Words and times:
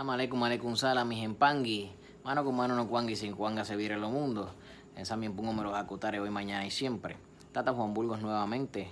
Salam 0.00 0.16
aleikum 0.16 0.42
aleikum 0.44 0.76
salam, 0.76 1.08
mis 1.08 1.22
empangui. 1.22 1.92
Mano 2.24 2.42
con 2.42 2.56
mano 2.56 2.74
no 2.74 2.88
cuangui, 2.88 3.16
sin 3.16 3.34
cuanga 3.34 3.66
se 3.66 3.76
vire 3.76 3.98
lo 3.98 4.08
mundo. 4.08 4.48
En 4.96 5.04
Samien 5.04 5.36
pongo 5.36 5.52
me 5.52 5.62
los 5.62 5.74
acutare 5.74 6.18
hoy, 6.18 6.30
mañana 6.30 6.64
y 6.64 6.70
siempre. 6.70 7.18
Tata 7.52 7.74
Juan 7.74 7.92
Burgos 7.92 8.22
nuevamente 8.22 8.88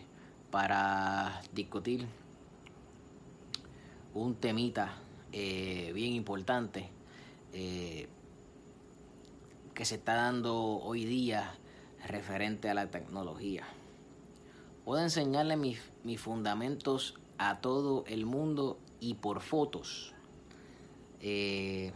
para 0.51 1.41
discutir 1.55 2.07
un 4.13 4.35
temita 4.35 4.99
eh, 5.33 5.93
bien 5.95 6.13
importante 6.13 6.91
eh, 7.55 8.07
que 9.73 9.87
se 9.87 9.95
está 9.95 10.15
dando 10.15 10.59
hoy 10.59 11.07
día 11.07 11.55
referente 12.07 12.69
a 12.69 12.75
la 12.75 12.91
tecnología. 12.91 13.65
Puedo 14.85 15.03
enseñarle 15.03 15.57
mis, 15.57 15.81
mis 16.05 16.21
fundamentos 16.21 17.19
a 17.39 17.63
todo 17.63 18.05
el 18.09 18.27
mundo 18.27 18.79
y 19.01 19.15
por 19.15 19.41
fotos. 19.41 20.15
Eh, 21.21 21.93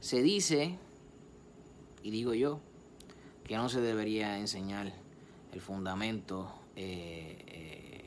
se 0.00 0.22
dice, 0.22 0.78
y 2.02 2.10
digo 2.10 2.34
yo, 2.34 2.60
que 3.44 3.56
no 3.56 3.68
se 3.68 3.80
debería 3.80 4.38
enseñar 4.38 4.92
el 5.52 5.60
fundamento. 5.60 6.52
Eh, 6.76 7.44
eh, 7.46 8.04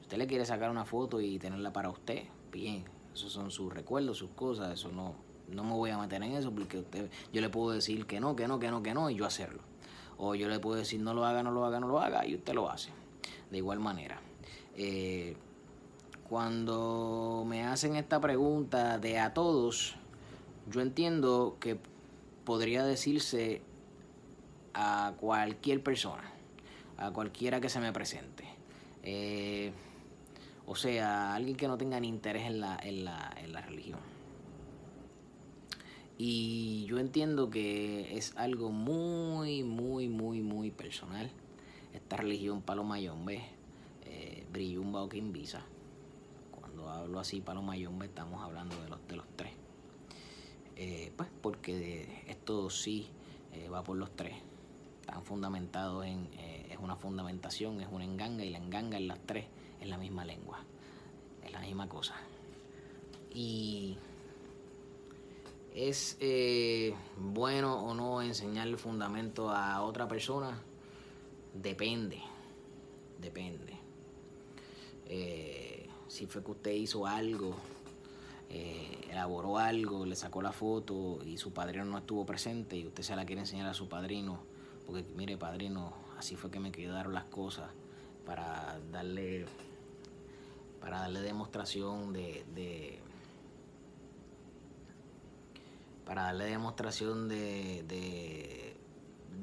usted 0.00 0.16
le 0.16 0.26
quiere 0.26 0.44
sacar 0.44 0.70
una 0.70 0.84
foto 0.84 1.20
y 1.20 1.38
tenerla 1.38 1.72
para 1.72 1.90
usted, 1.90 2.24
bien, 2.50 2.84
esos 3.12 3.32
son 3.32 3.50
sus 3.50 3.72
recuerdos, 3.72 4.18
sus 4.18 4.30
cosas, 4.30 4.72
eso 4.72 4.90
no, 4.90 5.14
no 5.48 5.64
me 5.64 5.72
voy 5.72 5.90
a 5.90 5.98
meter 5.98 6.22
en 6.22 6.32
eso 6.32 6.50
porque 6.52 6.78
usted, 6.78 7.10
yo 7.32 7.40
le 7.40 7.48
puedo 7.48 7.70
decir 7.70 8.06
que 8.06 8.20
no, 8.20 8.34
que 8.36 8.48
no, 8.48 8.58
que 8.58 8.70
no, 8.70 8.82
que 8.82 8.94
no 8.94 9.10
y 9.10 9.16
yo 9.16 9.26
hacerlo. 9.26 9.60
O 10.16 10.34
yo 10.34 10.48
le 10.48 10.60
puedo 10.60 10.76
decir 10.76 11.00
no 11.00 11.12
lo 11.12 11.24
haga, 11.24 11.42
no 11.42 11.50
lo 11.50 11.64
haga, 11.64 11.80
no 11.80 11.88
lo 11.88 12.00
haga 12.00 12.26
y 12.26 12.34
usted 12.34 12.54
lo 12.54 12.70
hace. 12.70 12.90
De 13.50 13.58
igual 13.58 13.80
manera. 13.80 14.20
Eh, 14.76 15.36
cuando 16.28 17.44
me 17.46 17.64
hacen 17.64 17.96
esta 17.96 18.20
pregunta 18.20 18.98
de 18.98 19.18
a 19.18 19.34
todos, 19.34 19.96
yo 20.70 20.80
entiendo 20.80 21.56
que 21.60 21.78
podría 22.44 22.84
decirse 22.84 23.62
a 24.72 25.14
cualquier 25.18 25.82
persona, 25.82 26.32
a 26.96 27.10
cualquiera 27.10 27.60
que 27.60 27.68
se 27.68 27.80
me 27.80 27.92
presente. 27.92 28.44
Eh, 29.02 29.72
o 30.66 30.74
sea, 30.74 31.34
alguien 31.34 31.56
que 31.56 31.68
no 31.68 31.76
tenga 31.76 32.00
ni 32.00 32.08
interés 32.08 32.46
en 32.46 32.60
la, 32.60 32.78
en 32.82 33.04
la, 33.04 33.34
en 33.42 33.52
la 33.52 33.60
religión. 33.60 34.00
Y 36.16 36.86
yo 36.86 36.98
entiendo 36.98 37.50
que 37.50 38.16
es 38.16 38.34
algo 38.36 38.70
muy, 38.70 39.62
muy, 39.62 40.08
muy, 40.08 40.40
muy 40.40 40.70
personal. 40.70 41.30
Esta 41.92 42.16
religión 42.16 42.62
Paloma 42.62 42.98
Yombe, 42.98 43.42
eh, 44.04 44.46
Brillumba 44.52 45.02
o 45.02 45.08
Kimbisa. 45.08 45.64
Hablo 46.90 47.20
así 47.20 47.40
Paloma 47.40 47.76
Yombe 47.76 48.06
estamos 48.06 48.42
hablando 48.42 48.80
de 48.82 48.88
los, 48.88 49.06
de 49.08 49.16
los 49.16 49.26
tres. 49.36 49.52
Eh, 50.76 51.12
pues 51.16 51.28
porque 51.40 52.24
esto 52.26 52.68
sí 52.70 53.08
eh, 53.52 53.68
va 53.68 53.82
por 53.82 53.96
los 53.96 54.14
tres. 54.16 54.34
Están 55.00 55.22
fundamentados 55.22 56.04
en, 56.06 56.28
eh, 56.38 56.68
es 56.70 56.78
una 56.78 56.96
fundamentación, 56.96 57.80
es 57.80 57.88
una 57.90 58.04
enganga 58.04 58.44
y 58.44 58.50
la 58.50 58.58
enganga 58.58 58.96
en 58.96 59.08
las 59.08 59.20
tres 59.20 59.46
es 59.80 59.88
la 59.88 59.98
misma 59.98 60.24
lengua, 60.24 60.60
es 61.44 61.52
la 61.52 61.60
misma 61.60 61.88
cosa. 61.88 62.14
Y 63.32 63.96
es 65.74 66.18
bueno 67.18 67.84
o 67.84 67.94
no 67.94 68.22
enseñar 68.22 68.68
el 68.68 68.78
fundamento 68.78 69.50
a 69.50 69.82
otra 69.82 70.08
persona, 70.08 70.62
depende, 71.52 72.20
depende. 73.20 73.63
Si 76.14 76.26
fue 76.26 76.44
que 76.44 76.52
usted 76.52 76.70
hizo 76.70 77.08
algo 77.08 77.56
eh, 78.48 79.08
elaboró 79.10 79.58
algo, 79.58 80.06
le 80.06 80.14
sacó 80.14 80.40
la 80.40 80.52
foto 80.52 81.18
y 81.24 81.38
su 81.38 81.52
padrino 81.52 81.84
no 81.84 81.98
estuvo 81.98 82.24
presente 82.24 82.76
y 82.76 82.86
usted 82.86 83.02
se 83.02 83.16
la 83.16 83.26
quiere 83.26 83.40
enseñar 83.40 83.66
a 83.66 83.74
su 83.74 83.88
padrino, 83.88 84.38
porque 84.86 85.04
mire 85.16 85.36
padrino, 85.36 85.92
así 86.16 86.36
fue 86.36 86.52
que 86.52 86.60
me 86.60 86.70
quedaron 86.70 87.14
las 87.14 87.24
cosas 87.24 87.68
para 88.24 88.78
darle 88.92 89.46
para 90.80 91.00
darle 91.00 91.20
demostración 91.20 92.12
de, 92.12 92.44
de 92.54 93.00
para 96.04 96.22
darle 96.26 96.44
demostración 96.44 97.28
de, 97.28 97.82
de, 97.88 98.76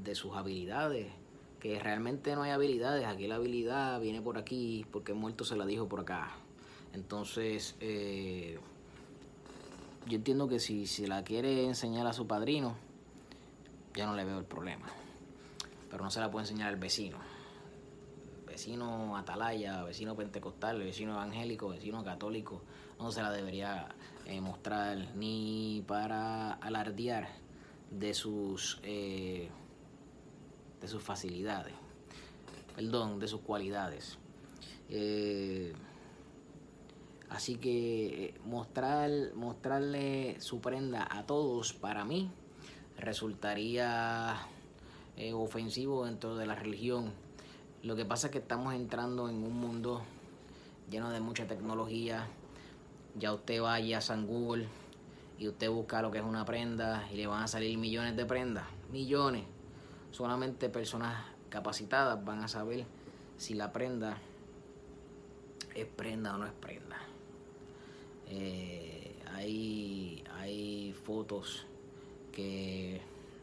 de 0.06 0.16
sus 0.16 0.38
habilidades 0.38 1.12
que 1.60 1.78
realmente 1.80 2.34
no 2.34 2.44
hay 2.44 2.52
habilidades 2.52 3.06
aquí 3.06 3.28
la 3.28 3.36
habilidad 3.36 4.00
viene 4.00 4.22
por 4.22 4.38
aquí 4.38 4.86
porque 4.90 5.14
muerto 5.14 5.44
se 5.44 5.58
la 5.58 5.66
dijo 5.66 5.90
por 5.90 6.00
acá 6.00 6.38
entonces 6.94 7.76
eh, 7.80 8.60
yo 10.08 10.16
entiendo 10.16 10.48
que 10.48 10.60
si, 10.60 10.88
si 10.88 11.08
la 11.08 11.24
quiere 11.24 11.66
enseñar 11.66 12.08
a 12.08 12.14
su 12.14 12.28
padrino, 12.28 12.76
ya 13.96 14.06
no 14.06 14.16
le 14.16 14.26
veo 14.26 14.40
el 14.40 14.46
problema. 14.46 14.88
Pero 15.90 16.04
no 16.04 16.10
se 16.10 16.20
la 16.20 16.32
puede 16.32 16.46
enseñar 16.46 16.70
al 16.70 16.78
vecino. 16.78 17.18
Vecino 18.48 19.16
atalaya, 19.16 19.84
vecino 19.84 20.16
pentecostal, 20.16 20.80
vecino 20.80 21.14
evangélico, 21.14 21.70
vecino 21.70 22.04
católico, 22.04 22.62
no 23.00 23.12
se 23.12 23.22
la 23.22 23.32
debería 23.32 23.88
eh, 24.26 24.42
mostrar 24.42 25.16
ni 25.16 25.84
para 25.88 26.54
alardear 26.54 27.30
de 27.90 28.14
sus 28.14 28.80
eh, 28.84 29.50
de 30.82 30.88
sus 30.88 31.02
facilidades, 31.02 31.74
perdón, 32.76 33.20
de 33.20 33.28
sus 33.28 33.42
cualidades. 33.42 34.18
Eh, 34.90 35.74
Así 37.32 37.56
que 37.56 38.26
eh, 38.26 38.34
mostrar, 38.44 39.10
mostrarle 39.36 40.36
su 40.42 40.60
prenda 40.60 41.08
a 41.10 41.26
todos 41.26 41.72
para 41.72 42.04
mí 42.04 42.30
resultaría 42.98 44.36
eh, 45.16 45.32
ofensivo 45.32 46.06
dentro 46.06 46.36
de 46.36 46.46
la 46.46 46.56
religión. 46.56 47.14
Lo 47.84 47.96
que 47.96 48.04
pasa 48.04 48.28
es 48.28 48.32
que 48.32 48.40
estamos 48.40 48.74
entrando 48.74 49.30
en 49.30 49.44
un 49.46 49.56
mundo 49.56 50.04
lleno 50.90 51.10
de 51.10 51.22
mucha 51.22 51.48
tecnología. 51.48 52.28
Ya 53.18 53.34
usted 53.34 53.62
vaya 53.62 54.00
a 54.00 54.02
San 54.02 54.28
Google 54.28 54.68
y 55.40 55.48
usted 55.48 55.70
busca 55.70 56.02
lo 56.02 56.12
que 56.12 56.18
es 56.18 56.26
una 56.26 56.44
prenda 56.44 57.08
y 57.14 57.16
le 57.16 57.28
van 57.28 57.44
a 57.44 57.48
salir 57.48 57.78
millones 57.78 58.18
de 58.18 58.26
prendas, 58.26 58.66
millones. 58.92 59.46
Solamente 60.12 60.68
personas 60.68 61.24
capacitadas 61.50 62.24
van 62.26 62.44
a 62.44 62.50
saber 62.50 62.86
si 63.38 63.54
la 63.54 63.72
prenda 63.72 64.18
es 65.74 65.86
prenda 65.86 66.36
o 66.36 66.38
no 66.38 66.46
es 66.46 66.54
prenda. 66.54 67.11
Eh, 68.32 69.14
hay, 69.34 70.24
hay 70.36 70.94
fotos 71.04 71.66
que, 72.32 73.02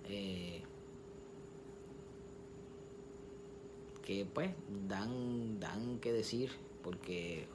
eh, 0.08 0.62
que 4.02 4.26
pues 4.32 4.50
dan, 4.88 5.60
dan 5.60 5.98
que 5.98 6.12
decir, 6.12 6.52
porque 6.82 7.46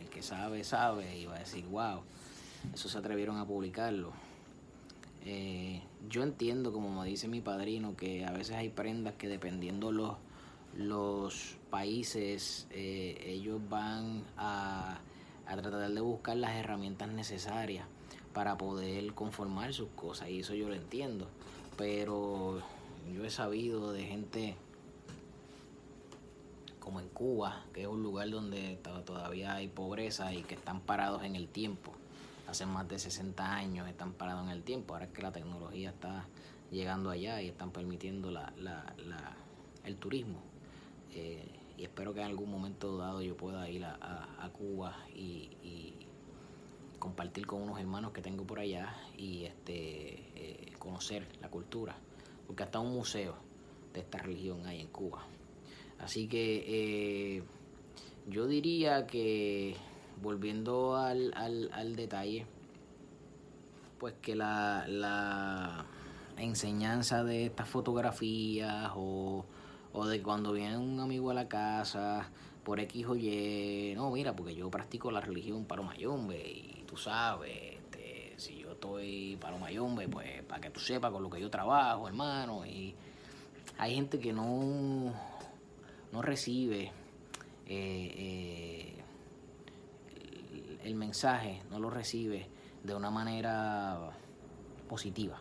el 0.00 0.08
que 0.08 0.22
sabe, 0.22 0.64
sabe, 0.64 1.16
y 1.16 1.26
va 1.26 1.36
a 1.36 1.38
decir, 1.40 1.64
wow, 1.66 2.00
eso 2.74 2.88
se 2.88 2.98
atrevieron 2.98 3.36
a 3.38 3.46
publicarlo. 3.46 4.12
Eh, 5.24 5.82
yo 6.08 6.24
entiendo, 6.24 6.72
como 6.72 7.00
me 7.00 7.06
dice 7.06 7.28
mi 7.28 7.40
padrino, 7.40 7.94
que 7.94 8.24
a 8.24 8.32
veces 8.32 8.56
hay 8.56 8.70
prendas 8.70 9.14
que 9.14 9.28
dependiendo 9.28 9.92
los, 9.92 10.16
los 10.74 11.56
países, 11.70 12.66
ellos 12.72 13.60
van 13.68 14.24
a 14.36 14.98
a 15.58 15.62
tratar 15.62 15.90
de 15.90 16.00
buscar 16.00 16.36
las 16.36 16.56
herramientas 16.56 17.08
necesarias 17.08 17.86
para 18.32 18.56
poder 18.56 19.12
conformar 19.14 19.72
sus 19.74 19.88
cosas 19.90 20.28
y 20.28 20.40
eso 20.40 20.54
yo 20.54 20.68
lo 20.68 20.74
entiendo 20.74 21.26
pero 21.76 22.62
yo 23.14 23.24
he 23.24 23.30
sabido 23.30 23.92
de 23.92 24.04
gente 24.04 24.56
como 26.78 27.00
en 27.00 27.08
Cuba 27.08 27.64
que 27.72 27.82
es 27.82 27.86
un 27.86 28.02
lugar 28.02 28.28
donde 28.30 28.78
todavía 29.06 29.54
hay 29.54 29.68
pobreza 29.68 30.32
y 30.34 30.42
que 30.42 30.56
están 30.56 30.80
parados 30.80 31.22
en 31.22 31.36
el 31.36 31.48
tiempo. 31.48 31.92
Hace 32.48 32.66
más 32.66 32.88
de 32.88 32.98
60 32.98 33.54
años 33.54 33.88
están 33.88 34.12
parados 34.12 34.44
en 34.44 34.50
el 34.50 34.62
tiempo 34.62 34.94
ahora 34.94 35.06
es 35.06 35.12
que 35.12 35.22
la 35.22 35.32
tecnología 35.32 35.90
está 35.90 36.26
llegando 36.70 37.10
allá 37.10 37.40
y 37.40 37.48
están 37.48 37.70
permitiendo 37.70 38.30
la, 38.30 38.52
la, 38.58 38.92
la 39.06 39.36
el 39.84 39.96
turismo. 39.96 40.42
Eh, 41.12 41.59
y 41.80 41.84
espero 41.84 42.12
que 42.12 42.20
en 42.20 42.26
algún 42.26 42.50
momento 42.50 42.98
dado 42.98 43.22
yo 43.22 43.34
pueda 43.38 43.66
ir 43.70 43.86
a, 43.86 44.36
a, 44.38 44.50
Cuba 44.50 44.98
y, 45.14 45.48
y, 45.62 45.94
compartir 46.98 47.46
con 47.46 47.62
unos 47.62 47.80
hermanos 47.80 48.12
que 48.12 48.20
tengo 48.20 48.46
por 48.46 48.58
allá 48.58 48.94
y 49.16 49.44
este 49.44 49.78
eh, 50.34 50.72
conocer 50.78 51.26
la 51.40 51.48
cultura, 51.48 51.96
porque 52.46 52.64
hasta 52.64 52.80
un 52.80 52.92
museo 52.92 53.34
de 53.94 54.00
esta 54.00 54.18
religión 54.18 54.66
hay 54.66 54.82
en 54.82 54.88
Cuba. 54.88 55.26
Así 55.98 56.28
que 56.28 56.64
eh, 57.38 57.42
yo 58.26 58.46
diría 58.46 59.06
que 59.06 59.74
volviendo 60.20 60.96
al, 60.96 61.32
al, 61.34 61.70
al 61.72 61.96
detalle, 61.96 62.44
pues 63.98 64.12
que 64.20 64.36
la, 64.36 64.84
la 64.86 65.86
enseñanza 66.36 67.24
de 67.24 67.46
estas 67.46 67.70
fotografías 67.70 68.92
o 68.96 69.46
o 69.92 70.06
de 70.06 70.22
cuando 70.22 70.52
viene 70.52 70.76
un 70.78 71.00
amigo 71.00 71.30
a 71.30 71.34
la 71.34 71.48
casa 71.48 72.30
por 72.64 72.80
X 72.80 73.06
o 73.06 73.16
Y, 73.16 73.94
no, 73.96 74.10
mira, 74.10 74.34
porque 74.36 74.54
yo 74.54 74.70
practico 74.70 75.10
la 75.10 75.20
religión 75.20 75.64
paro 75.64 75.82
mayombe 75.82 76.36
y 76.38 76.84
tú 76.86 76.96
sabes, 76.96 77.76
este, 77.76 78.36
estoy 78.80 79.36
para 79.36 79.58
mayombe, 79.58 80.08
pues 80.08 80.42
para 80.44 80.60
que 80.60 80.70
tú 80.70 80.80
sepas 80.80 81.12
con 81.12 81.22
lo 81.22 81.28
que 81.28 81.40
yo 81.40 81.50
trabajo, 81.50 82.08
hermano. 82.08 82.64
Y 82.64 82.94
hay 83.78 83.94
gente 83.94 84.18
que 84.18 84.32
no, 84.32 85.12
no 86.12 86.22
recibe 86.22 86.92
eh, 87.66 88.14
eh, 88.16 88.94
el, 90.82 90.94
mensaje, 90.94 91.62
no 91.70 91.78
lo 91.78 91.90
recibe 91.90 92.48
de 92.82 92.94
una 92.94 93.10
manera 93.10 94.12
positiva. 94.88 95.40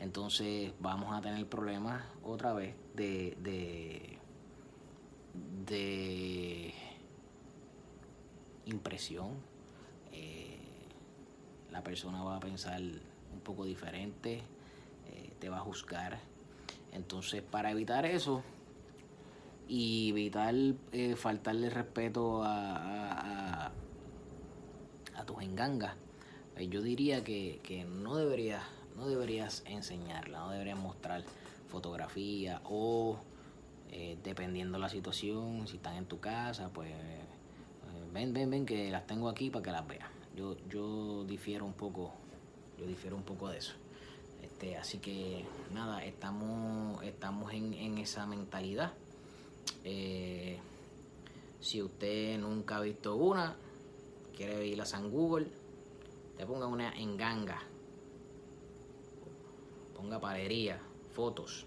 Entonces 0.00 0.72
vamos 0.78 1.12
a 1.12 1.20
tener 1.20 1.46
problemas 1.48 2.04
otra 2.22 2.52
vez 2.52 2.74
de, 2.94 3.36
de, 5.66 6.74
impresión. 8.66 9.30
Eh, 10.12 10.58
la 11.70 11.82
persona 11.82 12.22
va 12.22 12.36
a 12.36 12.40
pensar 12.40 12.80
un 12.80 13.40
poco 13.42 13.64
diferente, 13.64 14.42
eh, 15.08 15.32
te 15.40 15.48
va 15.48 15.58
a 15.58 15.60
juzgar. 15.60 16.20
Entonces, 16.92 17.42
para 17.42 17.70
evitar 17.72 18.06
eso 18.06 18.42
y 19.66 20.10
evitar 20.10 20.54
eh, 20.92 21.16
faltarle 21.16 21.70
respeto 21.70 22.42
a, 22.44 23.66
a, 23.66 23.72
tus 25.26 25.42
engangas, 25.42 25.94
yo 26.70 26.80
diría 26.80 27.22
que, 27.22 27.60
que 27.62 27.84
no 27.84 28.16
deberías 28.16 28.62
no 28.98 29.08
deberías 29.08 29.62
enseñarla, 29.66 30.40
no 30.40 30.50
deberías 30.50 30.78
mostrar 30.78 31.24
fotografía 31.68 32.60
o 32.64 33.18
dependiendo 34.22 34.78
la 34.78 34.90
situación, 34.90 35.66
si 35.66 35.76
están 35.76 35.96
en 35.96 36.04
tu 36.04 36.20
casa, 36.20 36.70
pues 36.74 36.92
ven, 38.12 38.32
ven, 38.32 38.50
ven, 38.50 38.66
que 38.66 38.90
las 38.90 39.06
tengo 39.06 39.28
aquí 39.28 39.50
para 39.50 39.62
que 39.62 39.72
las 39.72 39.86
veas. 39.86 40.08
Yo, 40.36 40.56
yo 40.68 41.24
difiero 41.24 41.64
un 41.64 41.72
poco, 41.72 42.12
yo 42.78 42.86
difiero 42.86 43.16
un 43.16 43.22
poco 43.22 43.48
de 43.48 43.58
eso. 43.58 43.72
Este, 44.42 44.76
así 44.76 44.98
que 44.98 45.44
nada, 45.72 46.04
estamos, 46.04 47.02
estamos 47.04 47.52
en, 47.52 47.98
esa 47.98 48.26
mentalidad. 48.26 48.92
Eh, 49.84 50.58
si 51.60 51.82
usted 51.82 52.38
nunca 52.38 52.76
ha 52.76 52.80
visto 52.80 53.16
una, 53.16 53.56
quiere 54.36 54.66
ir 54.66 54.80
a 54.80 54.84
San 54.84 55.10
Google, 55.10 55.46
te 56.36 56.46
ponga 56.46 56.66
una 56.66 56.92
en 56.96 57.16
ganga. 57.16 57.62
Ponga 59.98 60.20
palería, 60.20 60.80
fotos. 61.10 61.66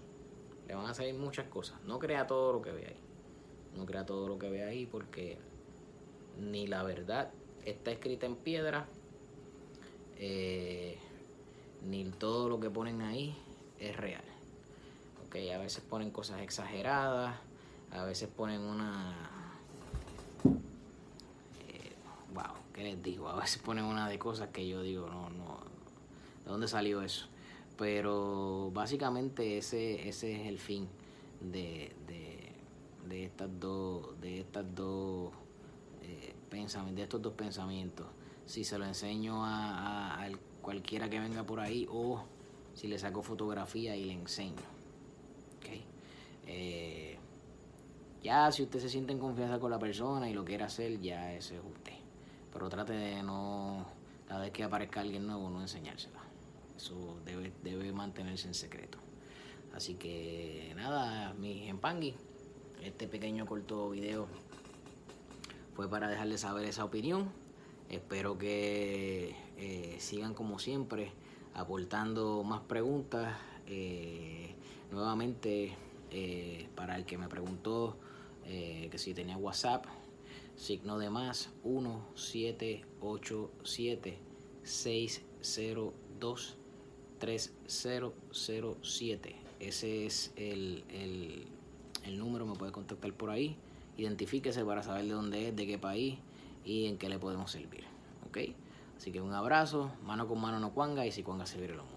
Le 0.66 0.74
van 0.74 0.86
a 0.86 0.94
salir 0.94 1.14
muchas 1.14 1.48
cosas. 1.48 1.78
No 1.82 1.98
crea 1.98 2.26
todo 2.26 2.54
lo 2.54 2.62
que 2.62 2.72
ve 2.72 2.86
ahí. 2.86 3.00
No 3.76 3.84
crea 3.84 4.06
todo 4.06 4.26
lo 4.26 4.38
que 4.38 4.48
ve 4.48 4.64
ahí 4.64 4.86
porque 4.86 5.38
ni 6.38 6.66
la 6.66 6.82
verdad 6.82 7.30
está 7.66 7.90
escrita 7.90 8.24
en 8.24 8.36
piedra, 8.36 8.86
eh, 10.16 10.98
ni 11.82 12.04
todo 12.06 12.48
lo 12.48 12.58
que 12.58 12.70
ponen 12.70 13.02
ahí 13.02 13.36
es 13.78 13.94
real. 13.98 14.24
Okay, 15.26 15.50
a 15.50 15.58
veces 15.58 15.84
ponen 15.84 16.10
cosas 16.10 16.40
exageradas, 16.40 17.36
a 17.90 18.04
veces 18.04 18.30
ponen 18.30 18.62
una... 18.62 19.14
Eh, 21.68 21.92
wow, 22.32 22.54
¿qué 22.72 22.82
les 22.82 23.02
digo? 23.02 23.28
A 23.28 23.38
veces 23.38 23.60
ponen 23.60 23.84
una 23.84 24.08
de 24.08 24.18
cosas 24.18 24.48
que 24.48 24.66
yo 24.66 24.80
digo, 24.80 25.06
no, 25.08 25.28
no, 25.28 25.58
¿de 26.44 26.50
dónde 26.50 26.66
salió 26.66 27.02
eso? 27.02 27.28
Pero 27.82 28.70
básicamente 28.72 29.58
ese, 29.58 30.08
ese 30.08 30.40
es 30.40 30.46
el 30.46 30.60
fin 30.60 30.86
de, 31.40 31.92
de, 33.08 33.24
estas 33.24 33.50
dos, 33.58 34.20
de 34.20 34.38
estas 34.38 34.72
dos 34.72 35.32
de 36.00 37.02
estos 37.02 37.20
dos 37.20 37.32
pensamientos. 37.32 38.06
Si 38.46 38.62
se 38.62 38.78
lo 38.78 38.84
enseño 38.84 39.44
a, 39.44 40.28
cualquiera 40.60 41.10
que 41.10 41.18
venga 41.18 41.42
por 41.42 41.58
ahí 41.58 41.88
o 41.90 42.22
si 42.72 42.86
le 42.86 43.00
saco 43.00 43.20
fotografía 43.20 43.96
y 43.96 44.04
le 44.04 44.12
enseño. 44.12 44.62
Eh, 46.46 47.18
ya 48.22 48.52
si 48.52 48.62
usted 48.62 48.78
se 48.78 48.88
siente 48.88 49.12
en 49.12 49.18
confianza 49.18 49.58
con 49.58 49.72
la 49.72 49.78
persona 49.80 50.30
y 50.30 50.34
lo 50.34 50.44
quiere 50.44 50.62
hacer, 50.62 51.00
ya 51.00 51.32
ese 51.34 51.56
es 51.56 51.62
usted. 51.64 51.98
Pero 52.52 52.68
trate 52.68 52.92
de 52.92 53.24
no, 53.24 53.84
cada 54.28 54.42
vez 54.42 54.52
que 54.52 54.62
aparezca 54.62 55.00
alguien 55.00 55.26
nuevo, 55.26 55.50
no 55.50 55.60
enseñársela. 55.60 56.21
Eso 56.76 57.20
debe, 57.24 57.52
debe 57.62 57.92
mantenerse 57.92 58.48
en 58.48 58.54
secreto. 58.54 58.98
Así 59.74 59.94
que 59.94 60.72
nada, 60.76 61.32
mi 61.34 61.68
empangui, 61.68 62.14
este 62.82 63.08
pequeño 63.08 63.46
corto 63.46 63.90
video 63.90 64.26
fue 65.74 65.88
para 65.88 66.08
dejarles 66.08 66.42
saber 66.42 66.66
esa 66.66 66.84
opinión. 66.84 67.32
Espero 67.88 68.36
que 68.36 69.34
eh, 69.56 69.96
sigan 69.98 70.34
como 70.34 70.58
siempre 70.58 71.12
aportando 71.54 72.42
más 72.42 72.60
preguntas. 72.62 73.38
Eh, 73.66 74.56
nuevamente, 74.90 75.76
eh, 76.10 76.68
para 76.74 76.96
el 76.96 77.06
que 77.06 77.16
me 77.18 77.28
preguntó 77.28 77.96
que 78.44 78.98
si 78.98 79.14
tenía 79.14 79.36
WhatsApp, 79.36 79.86
signo 80.56 80.98
de 80.98 81.08
más 81.08 81.50
1787 81.64 84.18
602 84.64 86.56
3007. 87.22 89.36
Ese 89.60 90.06
es 90.06 90.32
el, 90.34 90.82
el, 92.04 92.18
número, 92.18 92.44
me 92.46 92.56
puede 92.56 92.72
contactar 92.72 93.12
por 93.12 93.30
ahí. 93.30 93.56
Identifíquese 93.96 94.64
para 94.64 94.82
saber 94.82 95.04
de 95.04 95.12
dónde 95.12 95.48
es, 95.48 95.54
de 95.54 95.64
qué 95.64 95.78
país 95.78 96.18
y 96.64 96.86
en 96.86 96.98
qué 96.98 97.08
le 97.08 97.20
podemos 97.20 97.52
servir. 97.52 97.84
¿Ok? 98.26 98.38
Así 98.96 99.12
que 99.12 99.20
un 99.20 99.34
abrazo, 99.34 99.92
mano 100.04 100.26
con 100.26 100.40
mano 100.40 100.58
no 100.58 100.72
cuanga 100.72 101.06
y 101.06 101.12
si 101.12 101.22
cuanga 101.22 101.46
servir 101.46 101.70
el 101.70 101.76
mundo. 101.76 101.92